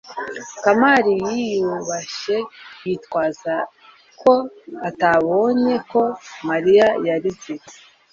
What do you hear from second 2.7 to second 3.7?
yitwaza